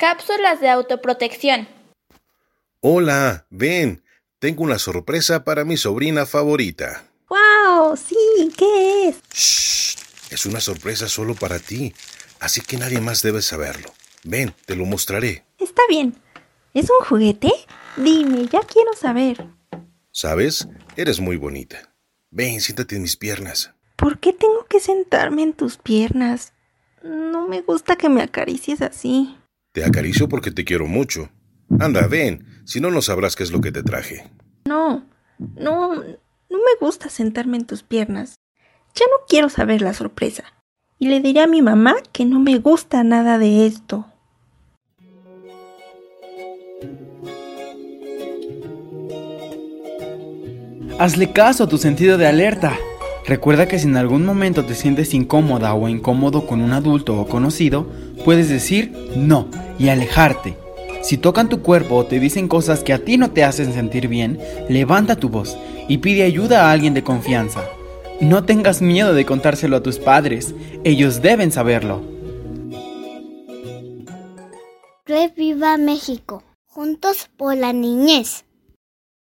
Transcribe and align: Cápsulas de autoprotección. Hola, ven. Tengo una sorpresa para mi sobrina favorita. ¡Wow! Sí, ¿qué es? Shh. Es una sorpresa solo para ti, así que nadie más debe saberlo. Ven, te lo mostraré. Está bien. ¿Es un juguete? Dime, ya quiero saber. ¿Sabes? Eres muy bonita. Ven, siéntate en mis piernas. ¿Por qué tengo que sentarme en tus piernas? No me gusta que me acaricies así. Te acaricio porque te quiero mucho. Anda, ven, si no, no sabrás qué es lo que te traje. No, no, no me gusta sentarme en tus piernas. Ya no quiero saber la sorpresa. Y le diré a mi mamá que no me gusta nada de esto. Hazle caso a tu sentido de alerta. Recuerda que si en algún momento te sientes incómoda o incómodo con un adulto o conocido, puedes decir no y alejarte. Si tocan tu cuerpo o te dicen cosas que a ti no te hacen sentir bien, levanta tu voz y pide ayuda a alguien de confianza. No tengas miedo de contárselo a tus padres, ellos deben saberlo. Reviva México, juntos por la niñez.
Cápsulas 0.00 0.62
de 0.62 0.70
autoprotección. 0.70 1.68
Hola, 2.80 3.44
ven. 3.50 4.02
Tengo 4.38 4.64
una 4.64 4.78
sorpresa 4.78 5.44
para 5.44 5.66
mi 5.66 5.76
sobrina 5.76 6.24
favorita. 6.24 7.04
¡Wow! 7.28 7.98
Sí, 7.98 8.16
¿qué 8.56 9.08
es? 9.08 9.20
Shh. 9.30 9.96
Es 10.30 10.46
una 10.46 10.58
sorpresa 10.60 11.06
solo 11.06 11.34
para 11.34 11.58
ti, 11.58 11.92
así 12.40 12.62
que 12.62 12.78
nadie 12.78 13.02
más 13.02 13.20
debe 13.20 13.42
saberlo. 13.42 13.92
Ven, 14.24 14.54
te 14.64 14.74
lo 14.74 14.86
mostraré. 14.86 15.44
Está 15.58 15.82
bien. 15.86 16.16
¿Es 16.72 16.88
un 16.88 17.04
juguete? 17.06 17.52
Dime, 17.98 18.46
ya 18.50 18.60
quiero 18.60 18.94
saber. 18.94 19.48
¿Sabes? 20.12 20.66
Eres 20.96 21.20
muy 21.20 21.36
bonita. 21.36 21.92
Ven, 22.30 22.62
siéntate 22.62 22.96
en 22.96 23.02
mis 23.02 23.18
piernas. 23.18 23.74
¿Por 23.96 24.18
qué 24.18 24.32
tengo 24.32 24.64
que 24.64 24.80
sentarme 24.80 25.42
en 25.42 25.52
tus 25.52 25.76
piernas? 25.76 26.54
No 27.02 27.46
me 27.46 27.60
gusta 27.60 27.96
que 27.96 28.08
me 28.08 28.22
acaricies 28.22 28.80
así. 28.80 29.36
Te 29.72 29.84
acaricio 29.84 30.28
porque 30.28 30.50
te 30.50 30.64
quiero 30.64 30.86
mucho. 30.86 31.30
Anda, 31.78 32.08
ven, 32.08 32.44
si 32.64 32.80
no, 32.80 32.90
no 32.90 33.00
sabrás 33.02 33.36
qué 33.36 33.44
es 33.44 33.52
lo 33.52 33.60
que 33.60 33.70
te 33.70 33.84
traje. 33.84 34.28
No, 34.64 35.06
no, 35.38 35.94
no 35.94 36.58
me 36.58 36.76
gusta 36.80 37.08
sentarme 37.08 37.56
en 37.56 37.66
tus 37.66 37.84
piernas. 37.84 38.34
Ya 38.96 39.06
no 39.06 39.24
quiero 39.28 39.48
saber 39.48 39.80
la 39.80 39.94
sorpresa. 39.94 40.42
Y 40.98 41.08
le 41.08 41.20
diré 41.20 41.42
a 41.42 41.46
mi 41.46 41.62
mamá 41.62 41.94
que 42.12 42.24
no 42.24 42.40
me 42.40 42.58
gusta 42.58 43.04
nada 43.04 43.38
de 43.38 43.66
esto. 43.66 44.06
Hazle 50.98 51.32
caso 51.32 51.64
a 51.64 51.68
tu 51.68 51.78
sentido 51.78 52.18
de 52.18 52.26
alerta. 52.26 52.76
Recuerda 53.26 53.68
que 53.68 53.78
si 53.78 53.86
en 53.86 53.96
algún 53.96 54.24
momento 54.24 54.64
te 54.64 54.74
sientes 54.74 55.14
incómoda 55.14 55.74
o 55.74 55.88
incómodo 55.88 56.46
con 56.46 56.60
un 56.60 56.72
adulto 56.72 57.20
o 57.20 57.26
conocido, 57.26 57.86
puedes 58.24 58.48
decir 58.48 58.92
no 59.16 59.48
y 59.78 59.88
alejarte. 59.88 60.56
Si 61.02 61.16
tocan 61.16 61.48
tu 61.48 61.62
cuerpo 61.62 61.96
o 61.96 62.06
te 62.06 62.20
dicen 62.20 62.48
cosas 62.48 62.82
que 62.82 62.92
a 62.92 63.04
ti 63.04 63.16
no 63.16 63.30
te 63.30 63.44
hacen 63.44 63.72
sentir 63.72 64.08
bien, 64.08 64.38
levanta 64.68 65.16
tu 65.16 65.28
voz 65.28 65.56
y 65.88 65.98
pide 65.98 66.24
ayuda 66.24 66.66
a 66.66 66.72
alguien 66.72 66.94
de 66.94 67.02
confianza. 67.02 67.64
No 68.20 68.44
tengas 68.44 68.82
miedo 68.82 69.14
de 69.14 69.24
contárselo 69.24 69.76
a 69.76 69.82
tus 69.82 69.98
padres, 69.98 70.54
ellos 70.84 71.22
deben 71.22 71.52
saberlo. 71.52 72.02
Reviva 75.06 75.76
México, 75.78 76.42
juntos 76.66 77.30
por 77.36 77.56
la 77.56 77.72
niñez. 77.72 78.44